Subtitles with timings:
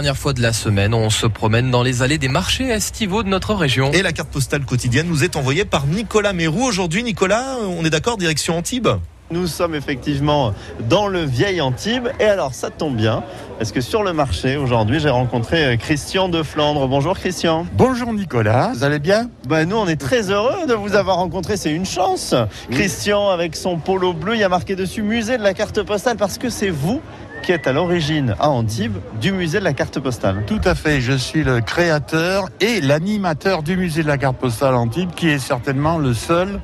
[0.00, 3.28] dernière fois de la semaine, on se promène dans les allées des marchés estivaux de
[3.28, 3.92] notre région.
[3.92, 6.64] Et la carte postale quotidienne nous est envoyée par Nicolas Mérou.
[6.64, 8.88] Aujourd'hui, Nicolas, on est d'accord, direction Antibes
[9.32, 10.52] nous sommes effectivement
[10.88, 12.08] dans le vieil Antibes.
[12.18, 13.22] Et alors, ça tombe bien,
[13.58, 16.88] parce que sur le marché, aujourd'hui, j'ai rencontré euh, Christian de Flandre.
[16.88, 17.64] Bonjour Christian.
[17.74, 19.30] Bonjour Nicolas, vous allez bien?
[19.46, 22.34] Bah, Nous, on est très heureux de vous avoir rencontré, c'est une chance.
[22.72, 26.16] Christian, avec son polo bleu, il y a marqué dessus musée de la carte postale,
[26.16, 27.00] parce que c'est vous
[27.42, 30.44] qui êtes à l'origine à Antibes du musée de la carte postale.
[30.46, 34.74] Tout à fait, je suis le créateur et l'animateur du musée de la carte postale
[34.74, 36.60] Antibes, qui est certainement le seul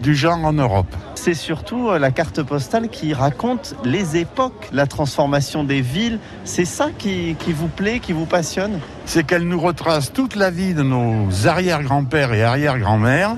[0.00, 0.94] du genre en Europe.
[1.14, 6.18] C'est surtout euh, la carte postale qui raconte les époques, la transformation des villes.
[6.44, 8.80] C'est ça qui, vous plaît, qui vous passionne?
[9.04, 13.36] C'est qu'elle nous retrace toute la vie de nos arrière-grands-pères et arrière-grand-mères.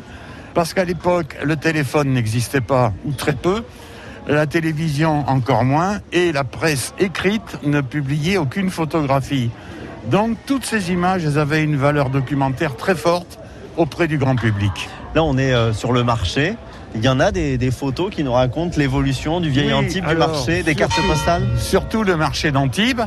[0.54, 3.64] Parce qu'à l'époque, le téléphone n'existait pas, ou très peu,
[4.28, 9.50] la télévision encore moins, et la presse écrite ne publiait aucune photographie.
[10.10, 13.38] Donc toutes ces images elles avaient une valeur documentaire très forte
[13.76, 14.88] auprès du grand public.
[15.14, 16.54] Là, on est euh, sur le marché.
[16.94, 20.62] Il y en a des, photos qui nous racontent l'évolution du vieil Antibes, du marché,
[20.62, 23.00] des cartes postales Surtout le marché d'Antibes.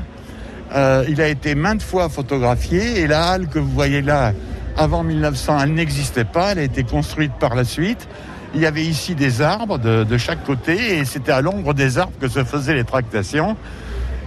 [0.73, 4.33] Euh, il a été maintes fois photographié et la halle que vous voyez là,
[4.75, 6.53] avant 1900, elle n'existait pas.
[6.53, 8.07] Elle a été construite par la suite.
[8.55, 11.97] Il y avait ici des arbres de, de chaque côté et c'était à l'ombre des
[11.97, 13.57] arbres que se faisaient les tractations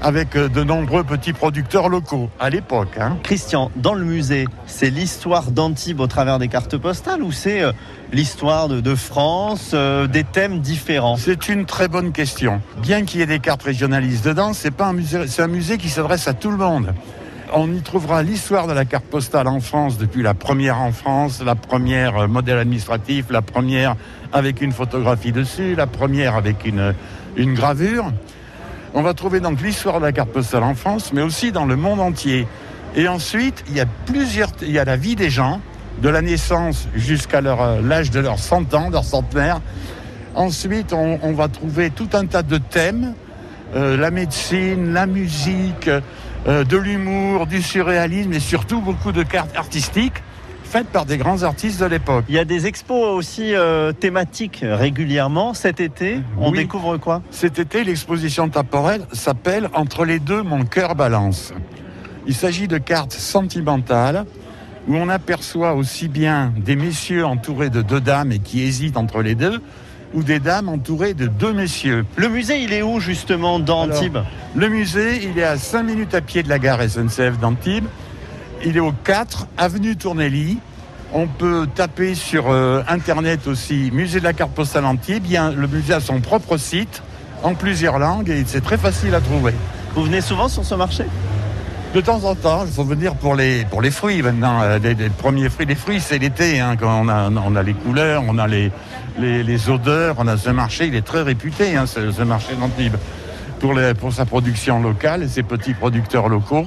[0.01, 2.99] avec euh, de nombreux petits producteurs locaux à l'époque.
[3.01, 3.17] Hein.
[3.23, 7.73] Christian, dans le musée, c'est l'histoire d'Antibes au travers des cartes postales ou c'est euh,
[8.13, 11.17] l'histoire de, France, euh, des thèmes différents?
[11.17, 12.61] C'est une très bonne question.
[12.83, 15.79] Bien qu'il y ait des cartes régionalistes dedans, c'est pas un musée, c'est un musée
[15.79, 16.93] qui s'adresse à tout le monde.
[17.55, 21.43] On y trouvera l'histoire de la carte postale en France depuis la première en France,
[21.43, 23.97] la première modèle administratif, la première
[24.33, 26.95] avec une photographie dessus, la première avec une,
[27.55, 28.13] gravure.
[28.93, 31.77] On va trouver donc l'histoire de la carte postale en France, mais aussi dans le
[31.77, 32.47] monde entier.
[32.95, 35.61] Et ensuite, il y a plusieurs, il y a la vie des gens,
[36.03, 39.61] de la naissance jusqu'à euh, l'âge de leurs 100 ans, leur centenaire.
[40.35, 43.15] Ensuite, on, va trouver tout un tas de thèmes,
[43.75, 45.91] euh, la médecine, la musique,
[46.47, 50.23] euh, de l'humour, du surréalisme et surtout beaucoup de cartes artistiques
[50.69, 52.25] faites par des grands artistes de l'époque.
[52.29, 55.55] Il y a des expos aussi euh, thématiques régulièrement.
[55.55, 57.23] Cet été, on découvre quoi?
[57.31, 61.55] Cet été, l'exposition temporelle s'appelle Entre les deux, mon cœur balance.
[62.27, 64.27] Il s'agit de cartes sentimentales
[64.87, 69.23] où on aperçoit aussi bien des messieurs entourés de deux dames et qui hésitent entre
[69.23, 69.61] les deux,
[70.15, 72.07] ou des dames entourées de deux messieurs.
[72.17, 74.19] Le musée, il est où justement d'Antibes
[74.55, 77.87] Le musée, il est à 5 minutes à pied de la gare SNCF d'Antibes.
[78.65, 80.59] Il est au 4 avenue Tournelli.
[81.13, 85.23] On peut taper sur euh, internet aussi musée de la carte postale Antibes.
[85.23, 87.03] Bien, le musée a son propre site
[87.43, 89.55] en plusieurs langues et c'est très facile à trouver.
[89.95, 91.05] Vous venez souvent sur ce marché?
[91.95, 94.61] De temps en temps, il faut venir pour les, pour les fruits maintenant.
[94.63, 96.61] Euh, les, premiers fruits, les fruits, c'est l'été.
[96.61, 98.71] Hein, quand on a, on a les couleurs, on a les,
[99.19, 100.17] les, odeurs.
[100.19, 102.97] On a ce marché, il est très réputé, hein, ce, ce, marché d'Antibes,
[103.61, 106.67] pour, pour sa production locale et ses petits producteurs locaux.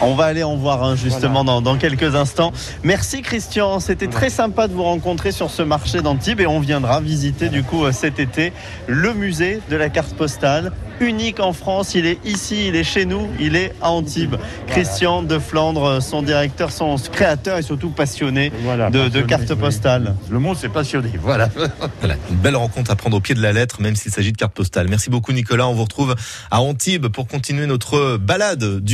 [0.00, 2.52] On va aller en voir un justement dans, quelques instants.
[2.84, 7.00] Merci Christian, c'était très sympa de vous rencontrer sur ce marché d'Antibes et on viendra
[7.00, 8.52] visiter du coup euh, cet été
[8.86, 11.94] le musée de la carte postale unique en France.
[11.94, 14.36] Il est ici, il est chez nous, il est à Antibes.
[14.66, 20.14] Christian de Flandre, euh, son directeur, son créateur et surtout passionné de, cartes postales.
[20.30, 21.48] Le mot c'est passionné, voilà.
[22.00, 22.14] voilà.
[22.30, 24.54] Une belle rencontre à prendre au pied de la lettre, même s'il s'agit de cartes
[24.54, 24.86] postales.
[24.88, 26.14] Merci beaucoup Nicolas, on vous retrouve
[26.50, 28.86] à Antibes pour continuer notre balade du